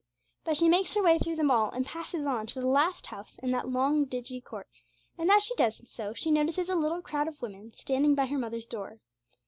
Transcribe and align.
But 0.45 0.57
she 0.57 0.67
makes 0.67 0.95
her 0.95 1.03
way 1.03 1.19
through 1.19 1.35
them 1.35 1.51
all, 1.51 1.69
and 1.69 1.85
passes 1.85 2.25
on 2.25 2.47
to 2.47 2.59
the 2.59 2.67
last 2.67 3.05
house 3.05 3.37
in 3.37 3.51
that 3.51 3.69
long 3.69 4.05
dingy 4.05 4.41
court, 4.41 4.67
and 5.15 5.29
as 5.29 5.43
she 5.43 5.53
does 5.57 5.87
so 5.87 6.15
she 6.15 6.31
notices 6.31 6.69
a 6.69 6.75
little 6.75 7.03
crowd 7.03 7.27
of 7.27 7.39
women 7.43 7.71
standing 7.77 8.15
by 8.15 8.25
her 8.25 8.39
mother's 8.39 8.65
door. 8.65 8.99